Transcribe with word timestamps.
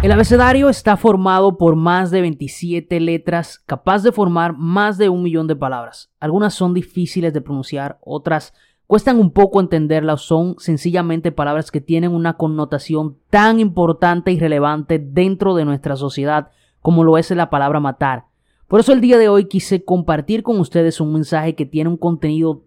El 0.00 0.12
abecedario 0.12 0.68
está 0.68 0.96
formado 0.96 1.58
por 1.58 1.74
más 1.74 2.12
de 2.12 2.20
27 2.20 3.00
letras, 3.00 3.58
capaz 3.66 4.04
de 4.04 4.12
formar 4.12 4.56
más 4.56 4.96
de 4.96 5.08
un 5.08 5.24
millón 5.24 5.48
de 5.48 5.56
palabras. 5.56 6.12
Algunas 6.20 6.54
son 6.54 6.72
difíciles 6.72 7.34
de 7.34 7.40
pronunciar, 7.40 7.98
otras 8.00 8.54
cuestan 8.86 9.18
un 9.18 9.32
poco 9.32 9.60
entenderlas, 9.60 10.20
son 10.20 10.54
sencillamente 10.58 11.32
palabras 11.32 11.72
que 11.72 11.80
tienen 11.80 12.12
una 12.12 12.34
connotación 12.34 13.18
tan 13.28 13.58
importante 13.58 14.30
y 14.30 14.38
relevante 14.38 15.00
dentro 15.00 15.56
de 15.56 15.64
nuestra 15.64 15.96
sociedad 15.96 16.52
como 16.80 17.02
lo 17.02 17.18
es 17.18 17.32
la 17.32 17.50
palabra 17.50 17.80
matar. 17.80 18.26
Por 18.68 18.78
eso 18.78 18.92
el 18.92 19.00
día 19.00 19.18
de 19.18 19.28
hoy 19.28 19.46
quise 19.46 19.84
compartir 19.84 20.44
con 20.44 20.60
ustedes 20.60 21.00
un 21.00 21.12
mensaje 21.12 21.56
que 21.56 21.66
tiene 21.66 21.90
un 21.90 21.96
contenido 21.96 22.62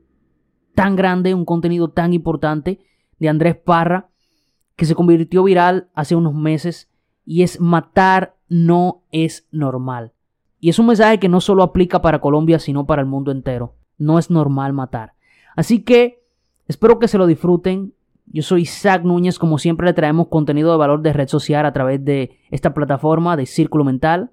tan 0.75 0.97
grande, 0.97 1.33
un 1.33 1.45
contenido 1.45 1.91
tan 1.91 2.11
importante 2.11 2.81
de 3.19 3.29
Andrés 3.29 3.55
Parra, 3.55 4.09
que 4.75 4.85
se 4.85 4.95
convirtió 4.95 5.43
viral 5.43 5.89
hace 5.95 6.15
unos 6.15 6.33
meses 6.33 6.90
y 7.25 7.43
es 7.43 7.59
matar 7.59 8.35
no 8.49 9.03
es 9.11 9.47
normal. 9.51 10.13
Y 10.59 10.69
es 10.69 10.77
un 10.77 10.87
mensaje 10.87 11.19
que 11.19 11.29
no 11.29 11.41
solo 11.41 11.63
aplica 11.63 12.01
para 12.01 12.19
Colombia, 12.21 12.59
sino 12.59 12.85
para 12.85 13.01
el 13.01 13.07
mundo 13.07 13.31
entero. 13.31 13.75
No 13.97 14.19
es 14.19 14.29
normal 14.29 14.73
matar. 14.73 15.13
Así 15.55 15.83
que 15.83 16.23
espero 16.67 16.99
que 16.99 17.07
se 17.07 17.17
lo 17.17 17.25
disfruten. 17.27 17.93
Yo 18.27 18.43
soy 18.43 18.61
Isaac 18.61 19.03
Núñez, 19.03 19.39
como 19.39 19.57
siempre 19.57 19.87
le 19.87 19.93
traemos 19.93 20.27
contenido 20.27 20.71
de 20.71 20.77
valor 20.77 21.01
de 21.01 21.13
red 21.13 21.27
social 21.27 21.65
a 21.65 21.73
través 21.73 22.03
de 22.03 22.37
esta 22.49 22.73
plataforma 22.73 23.35
de 23.35 23.45
Círculo 23.45 23.83
Mental, 23.83 24.31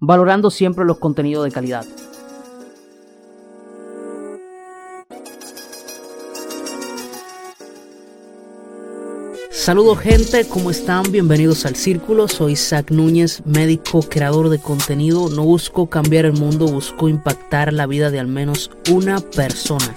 valorando 0.00 0.50
siempre 0.50 0.84
los 0.84 0.98
contenidos 0.98 1.44
de 1.44 1.52
calidad. 1.52 1.84
Saludos 9.50 10.00
gente, 10.00 10.46
¿cómo 10.46 10.70
están? 10.70 11.10
Bienvenidos 11.10 11.64
al 11.64 11.74
Círculo. 11.74 12.28
Soy 12.28 12.52
Isaac 12.52 12.90
Núñez, 12.90 13.42
médico, 13.46 14.02
creador 14.02 14.50
de 14.50 14.58
contenido. 14.58 15.30
No 15.30 15.42
busco 15.42 15.88
cambiar 15.88 16.26
el 16.26 16.34
mundo, 16.34 16.66
busco 16.66 17.08
impactar 17.08 17.72
la 17.72 17.86
vida 17.86 18.10
de 18.10 18.20
al 18.20 18.26
menos 18.26 18.70
una 18.90 19.20
persona. 19.20 19.94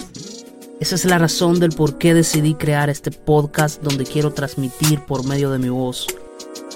Esa 0.80 0.94
es 0.94 1.04
la 1.04 1.18
razón 1.18 1.60
del 1.60 1.72
por 1.72 1.98
qué 1.98 2.14
decidí 2.14 2.54
crear 2.54 2.88
este 2.88 3.10
podcast 3.10 3.82
donde 3.82 4.04
quiero 4.04 4.32
transmitir 4.32 5.00
por 5.00 5.26
medio 5.26 5.50
de 5.50 5.58
mi 5.58 5.68
voz 5.68 6.06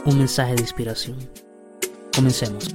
un 0.05 0.19
mensaje 0.19 0.55
de 0.55 0.61
inspiración. 0.61 1.17
Comencemos. 2.15 2.69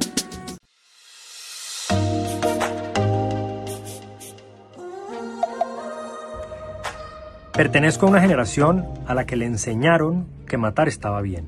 Pertenezco 7.62 8.08
a 8.08 8.10
una 8.10 8.22
generación 8.22 8.88
a 9.06 9.14
la 9.14 9.28
que 9.28 9.36
le 9.36 9.46
enseñaron 9.46 10.26
que 10.48 10.58
matar 10.58 10.88
estaba 10.88 11.22
bien. 11.22 11.46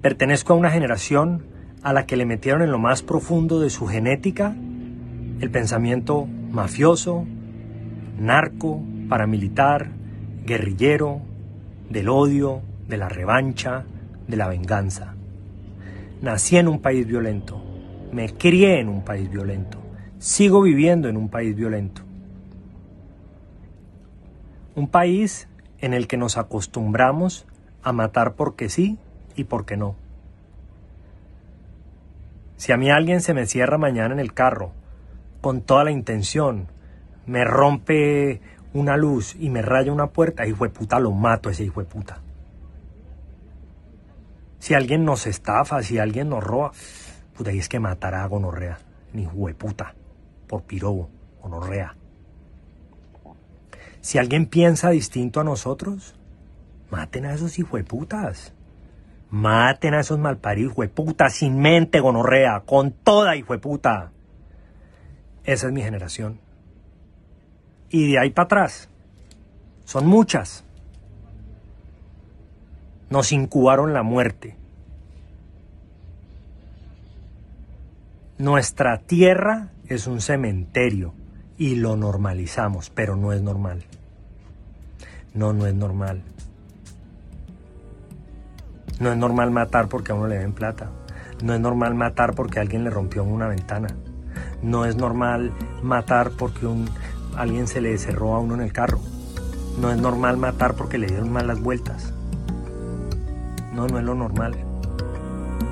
Pertenezco 0.00 0.54
a 0.54 0.56
una 0.56 0.72
generación 0.72 1.44
a 1.84 1.92
la 1.92 2.04
que 2.04 2.16
le 2.16 2.26
metieron 2.26 2.62
en 2.62 2.72
lo 2.72 2.80
más 2.80 3.00
profundo 3.04 3.60
de 3.60 3.70
su 3.70 3.86
genética 3.86 4.56
el 5.40 5.50
pensamiento 5.52 6.26
mafioso, 6.26 7.24
narco, 8.18 8.82
paramilitar, 9.08 9.90
guerrillero, 10.44 11.20
del 11.88 12.08
odio, 12.08 12.62
de 12.88 12.96
la 12.96 13.08
revancha, 13.08 13.84
de 14.26 14.36
la 14.36 14.48
venganza. 14.48 15.14
Nací 16.22 16.56
en 16.56 16.66
un 16.66 16.80
país 16.80 17.06
violento, 17.06 17.62
me 18.10 18.30
crié 18.30 18.80
en 18.80 18.88
un 18.88 19.04
país 19.04 19.30
violento, 19.30 19.78
sigo 20.18 20.60
viviendo 20.60 21.08
en 21.08 21.16
un 21.16 21.28
país 21.28 21.54
violento. 21.54 22.02
Un 24.74 24.88
país 24.88 25.48
en 25.80 25.94
el 25.94 26.06
que 26.06 26.16
nos 26.16 26.38
acostumbramos 26.38 27.46
a 27.82 27.92
matar 27.92 28.34
porque 28.34 28.68
sí 28.68 28.98
y 29.36 29.44
porque 29.44 29.76
no. 29.76 29.96
Si 32.56 32.72
a 32.72 32.76
mí 32.76 32.90
alguien 32.90 33.20
se 33.20 33.34
me 33.34 33.46
cierra 33.46 33.76
mañana 33.76 34.14
en 34.14 34.20
el 34.20 34.32
carro 34.32 34.72
con 35.40 35.62
toda 35.62 35.84
la 35.84 35.90
intención, 35.90 36.68
me 37.26 37.44
rompe 37.44 38.40
una 38.72 38.96
luz 38.96 39.34
y 39.38 39.50
me 39.50 39.62
raya 39.62 39.92
una 39.92 40.08
puerta, 40.08 40.46
hijo 40.46 40.64
de 40.64 40.70
puta, 40.70 41.00
lo 41.00 41.10
mato 41.10 41.48
a 41.48 41.52
ese 41.52 41.64
hijo 41.64 41.80
de 41.80 41.86
puta. 41.86 42.20
Si 44.60 44.74
alguien 44.74 45.04
nos 45.04 45.26
estafa, 45.26 45.82
si 45.82 45.98
alguien 45.98 46.28
nos 46.28 46.44
roba, 46.44 46.70
puta, 47.36 47.52
y 47.52 47.58
es 47.58 47.68
que 47.68 47.80
matará 47.80 48.22
a 48.22 48.28
gonorrea, 48.28 48.78
ni 49.12 49.22
hijo 49.22 49.48
de 49.48 49.54
puta, 49.54 49.94
por 50.46 50.62
pirobo, 50.62 51.10
gonorrea. 51.42 51.96
Si 54.02 54.18
alguien 54.18 54.46
piensa 54.46 54.90
distinto 54.90 55.40
a 55.40 55.44
nosotros, 55.44 56.16
maten 56.90 57.24
a 57.24 57.34
esos 57.34 57.56
hijueputas. 57.58 58.52
Maten 59.30 59.94
a 59.94 60.00
esos 60.00 60.18
malparidos 60.18 60.72
hijueputas 60.72 61.34
sin 61.34 61.60
mente, 61.60 62.00
gonorrea, 62.00 62.64
con 62.66 62.90
toda 62.90 63.36
hijueputa. 63.36 64.10
Esa 65.44 65.68
es 65.68 65.72
mi 65.72 65.82
generación. 65.82 66.40
Y 67.90 68.10
de 68.10 68.18
ahí 68.18 68.30
para 68.30 68.46
atrás, 68.46 68.88
son 69.84 70.06
muchas. 70.06 70.64
Nos 73.08 73.30
incubaron 73.30 73.92
la 73.92 74.02
muerte. 74.02 74.56
Nuestra 78.36 78.98
tierra 78.98 79.70
es 79.86 80.08
un 80.08 80.20
cementerio 80.20 81.14
y 81.58 81.76
lo 81.76 81.96
normalizamos, 81.96 82.90
pero 82.90 83.16
no 83.16 83.32
es 83.32 83.42
normal. 83.42 83.84
No, 85.34 85.52
no 85.52 85.66
es 85.66 85.74
normal. 85.74 86.22
No 89.00 89.10
es 89.10 89.16
normal 89.16 89.50
matar 89.50 89.88
porque 89.88 90.12
a 90.12 90.14
uno 90.14 90.28
le 90.28 90.38
den 90.38 90.52
plata. 90.52 90.90
No 91.42 91.54
es 91.54 91.60
normal 91.60 91.94
matar 91.94 92.34
porque 92.34 92.60
alguien 92.60 92.84
le 92.84 92.90
rompió 92.90 93.24
una 93.24 93.48
ventana. 93.48 93.88
No 94.62 94.84
es 94.84 94.96
normal 94.96 95.52
matar 95.82 96.30
porque 96.38 96.66
un, 96.66 96.88
alguien 97.36 97.66
se 97.66 97.80
le 97.80 97.96
cerró 97.98 98.34
a 98.34 98.40
uno 98.40 98.54
en 98.54 98.60
el 98.60 98.72
carro. 98.72 99.00
No 99.80 99.90
es 99.90 99.98
normal 99.98 100.36
matar 100.36 100.74
porque 100.74 100.98
le 100.98 101.06
dieron 101.06 101.32
malas 101.32 101.60
vueltas. 101.60 102.12
No, 103.74 103.86
no 103.86 103.98
es 103.98 104.04
lo 104.04 104.14
normal. 104.14 104.54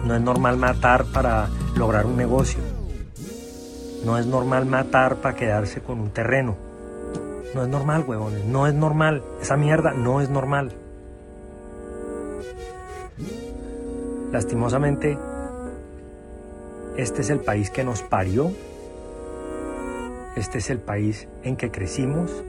No 0.07 0.15
es 0.15 0.21
normal 0.23 0.57
matar 0.57 1.05
para 1.05 1.49
lograr 1.77 2.07
un 2.07 2.17
negocio. 2.17 2.70
No 4.05 4.17
es 4.17 4.27
normal 4.27 4.67
matar 4.67 5.17
para 5.17 5.37
quedarse 5.37 5.83
con 5.83 6.01
un 6.01 6.11
terreno. 6.11 6.57
No 7.55 7.63
es 7.63 7.69
normal, 7.69 8.05
huevones. 8.07 8.45
No 8.45 8.67
es 8.67 8.75
normal. 8.75 9.23
Esa 9.43 9.57
mierda 9.57 9.93
no 9.93 10.21
es 10.21 10.31
normal. 10.31 10.73
Lastimosamente, 14.33 15.19
este 16.97 17.21
es 17.21 17.31
el 17.31 17.41
país 17.41 17.71
que 17.71 17.85
nos 17.85 18.03
parió. 18.03 18.53
Este 20.37 20.59
es 20.59 20.71
el 20.71 20.79
país 20.79 21.29
en 21.43 21.57
que 21.57 21.71
crecimos. 21.71 22.45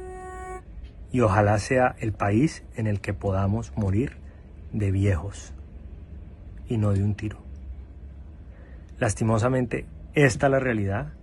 Y 1.12 1.22
ojalá 1.22 1.59
sea 1.59 1.95
el 2.00 2.13
país 2.13 2.63
en 2.78 2.88
el 2.88 3.01
que 3.01 3.13
podamos 3.13 3.73
morir 3.75 4.18
de 4.72 4.91
viejos 4.91 5.53
y 6.69 6.78
no 6.78 6.94
de 6.94 7.03
un 7.03 7.16
tiro. 7.16 7.38
Lastimosamente, 9.00 9.85
esta 10.13 10.45
es 10.45 10.51
la 10.51 10.59
realidad 10.59 11.13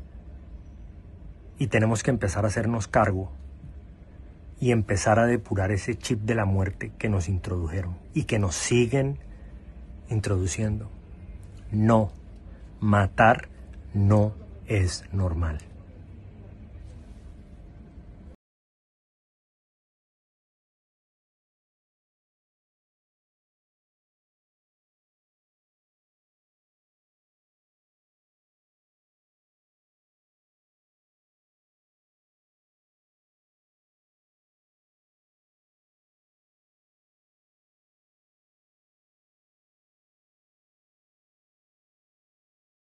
y 1.59 1.67
tenemos 1.67 2.03
que 2.03 2.11
empezar 2.11 2.45
a 2.45 2.49
hacernos 2.49 2.89
cargo 2.89 3.33
y 4.61 4.73
empezar 4.73 5.19
a 5.19 5.27
depurar 5.27 5.71
ese 5.71 5.97
chip 5.97 6.21
de 6.23 6.35
la 6.35 6.45
muerte 6.45 6.93
que 6.99 7.09
nos 7.09 7.29
introdujeron 7.29 7.97
y 8.15 8.25
que 8.25 8.39
nos 8.39 8.55
siguen 8.55 9.19
introduciendo. 10.09 10.91
No, 11.71 12.11
matar 12.81 13.49
no 13.95 14.35
es 14.67 15.05
normal. 15.13 15.59